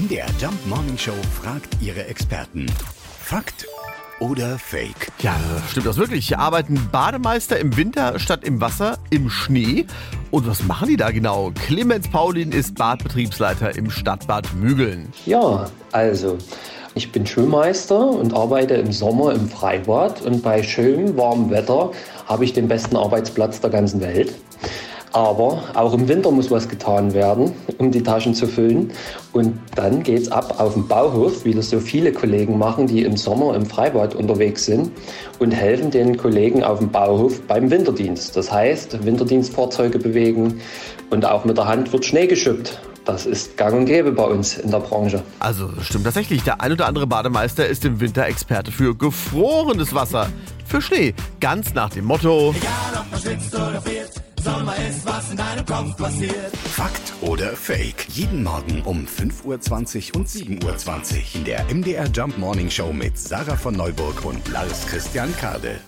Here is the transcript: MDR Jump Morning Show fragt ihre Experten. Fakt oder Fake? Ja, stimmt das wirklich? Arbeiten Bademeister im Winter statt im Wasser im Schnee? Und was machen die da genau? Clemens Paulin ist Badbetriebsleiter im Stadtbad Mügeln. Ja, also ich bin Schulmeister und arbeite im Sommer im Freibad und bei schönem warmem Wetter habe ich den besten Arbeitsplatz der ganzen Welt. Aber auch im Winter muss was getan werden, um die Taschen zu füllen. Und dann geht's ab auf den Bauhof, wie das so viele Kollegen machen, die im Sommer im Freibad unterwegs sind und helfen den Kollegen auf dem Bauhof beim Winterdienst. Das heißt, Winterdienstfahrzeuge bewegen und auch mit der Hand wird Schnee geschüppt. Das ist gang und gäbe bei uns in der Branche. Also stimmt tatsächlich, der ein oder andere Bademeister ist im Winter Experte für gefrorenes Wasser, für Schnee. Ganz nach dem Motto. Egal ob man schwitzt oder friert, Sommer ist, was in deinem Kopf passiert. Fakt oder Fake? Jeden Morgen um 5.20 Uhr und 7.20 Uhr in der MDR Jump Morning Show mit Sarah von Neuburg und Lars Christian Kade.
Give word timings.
MDR 0.00 0.28
Jump 0.40 0.54
Morning 0.66 0.96
Show 0.96 1.12
fragt 1.42 1.76
ihre 1.82 2.06
Experten. 2.06 2.64
Fakt 3.18 3.66
oder 4.18 4.58
Fake? 4.58 5.12
Ja, 5.18 5.36
stimmt 5.68 5.84
das 5.84 5.98
wirklich? 5.98 6.38
Arbeiten 6.38 6.88
Bademeister 6.90 7.58
im 7.58 7.76
Winter 7.76 8.18
statt 8.18 8.44
im 8.44 8.62
Wasser 8.62 8.96
im 9.10 9.28
Schnee? 9.28 9.84
Und 10.30 10.46
was 10.46 10.62
machen 10.62 10.88
die 10.88 10.96
da 10.96 11.10
genau? 11.10 11.52
Clemens 11.66 12.08
Paulin 12.08 12.52
ist 12.52 12.76
Badbetriebsleiter 12.76 13.76
im 13.76 13.90
Stadtbad 13.90 14.54
Mügeln. 14.54 15.12
Ja, 15.26 15.68
also 15.92 16.38
ich 16.94 17.12
bin 17.12 17.26
Schulmeister 17.26 18.08
und 18.08 18.32
arbeite 18.32 18.74
im 18.74 18.92
Sommer 18.92 19.34
im 19.34 19.50
Freibad 19.50 20.22
und 20.22 20.42
bei 20.42 20.62
schönem 20.62 21.14
warmem 21.18 21.50
Wetter 21.50 21.90
habe 22.24 22.46
ich 22.46 22.54
den 22.54 22.68
besten 22.68 22.96
Arbeitsplatz 22.96 23.60
der 23.60 23.68
ganzen 23.68 24.00
Welt. 24.00 24.32
Aber 25.12 25.62
auch 25.74 25.92
im 25.92 26.06
Winter 26.08 26.30
muss 26.30 26.50
was 26.50 26.68
getan 26.68 27.14
werden, 27.14 27.52
um 27.78 27.90
die 27.90 28.02
Taschen 28.02 28.34
zu 28.34 28.46
füllen. 28.46 28.92
Und 29.32 29.58
dann 29.74 30.02
geht's 30.02 30.30
ab 30.30 30.54
auf 30.58 30.74
den 30.74 30.86
Bauhof, 30.86 31.44
wie 31.44 31.52
das 31.52 31.70
so 31.70 31.80
viele 31.80 32.12
Kollegen 32.12 32.58
machen, 32.58 32.86
die 32.86 33.02
im 33.02 33.16
Sommer 33.16 33.54
im 33.54 33.66
Freibad 33.66 34.14
unterwegs 34.14 34.66
sind 34.66 34.92
und 35.38 35.50
helfen 35.50 35.90
den 35.90 36.16
Kollegen 36.16 36.62
auf 36.62 36.78
dem 36.78 36.90
Bauhof 36.90 37.40
beim 37.42 37.70
Winterdienst. 37.70 38.36
Das 38.36 38.52
heißt, 38.52 39.04
Winterdienstfahrzeuge 39.04 39.98
bewegen 39.98 40.60
und 41.10 41.24
auch 41.24 41.44
mit 41.44 41.56
der 41.56 41.66
Hand 41.66 41.92
wird 41.92 42.04
Schnee 42.04 42.26
geschüppt. 42.26 42.80
Das 43.04 43.26
ist 43.26 43.56
gang 43.56 43.74
und 43.74 43.86
gäbe 43.86 44.12
bei 44.12 44.24
uns 44.24 44.58
in 44.58 44.70
der 44.70 44.78
Branche. 44.78 45.22
Also 45.40 45.70
stimmt 45.82 46.04
tatsächlich, 46.04 46.42
der 46.44 46.60
ein 46.60 46.72
oder 46.72 46.86
andere 46.86 47.06
Bademeister 47.06 47.66
ist 47.66 47.84
im 47.84 47.98
Winter 48.00 48.26
Experte 48.26 48.70
für 48.70 48.94
gefrorenes 48.94 49.94
Wasser, 49.94 50.28
für 50.66 50.80
Schnee. 50.80 51.14
Ganz 51.40 51.74
nach 51.74 51.90
dem 51.90 52.04
Motto. 52.04 52.54
Egal 52.56 53.00
ob 53.00 53.10
man 53.10 53.20
schwitzt 53.20 53.54
oder 53.54 53.80
friert, 53.82 54.19
Sommer 54.42 54.74
ist, 54.88 55.04
was 55.04 55.30
in 55.30 55.36
deinem 55.36 55.66
Kopf 55.66 55.96
passiert. 55.96 56.56
Fakt 56.56 57.12
oder 57.20 57.54
Fake? 57.54 58.06
Jeden 58.08 58.42
Morgen 58.42 58.82
um 58.82 59.06
5.20 59.06 60.14
Uhr 60.14 60.20
und 60.20 60.28
7.20 60.28 60.64
Uhr 60.64 61.22
in 61.34 61.44
der 61.44 61.64
MDR 61.72 62.06
Jump 62.06 62.38
Morning 62.38 62.70
Show 62.70 62.92
mit 62.92 63.18
Sarah 63.18 63.56
von 63.56 63.74
Neuburg 63.74 64.24
und 64.24 64.48
Lars 64.48 64.86
Christian 64.86 65.34
Kade. 65.36 65.80